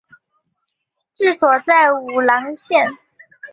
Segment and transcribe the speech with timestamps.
[1.13, 2.89] 治所在武郎县。